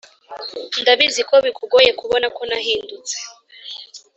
[0.81, 3.15] ndabizi ko bikugoye kubona ko nahindutse